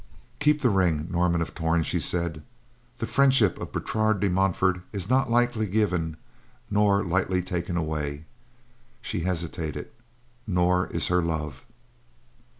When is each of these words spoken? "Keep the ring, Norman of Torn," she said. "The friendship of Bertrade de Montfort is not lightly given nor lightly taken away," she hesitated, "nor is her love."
"Keep 0.39 0.61
the 0.61 0.71
ring, 0.71 1.05
Norman 1.11 1.43
of 1.43 1.53
Torn," 1.53 1.83
she 1.83 1.99
said. 1.99 2.41
"The 2.97 3.05
friendship 3.05 3.59
of 3.59 3.71
Bertrade 3.71 4.19
de 4.19 4.31
Montfort 4.31 4.81
is 4.91 5.11
not 5.11 5.29
lightly 5.29 5.67
given 5.67 6.17
nor 6.71 7.03
lightly 7.03 7.43
taken 7.43 7.77
away," 7.77 8.25
she 9.03 9.19
hesitated, 9.19 9.89
"nor 10.47 10.87
is 10.87 11.09
her 11.09 11.21
love." 11.21 11.67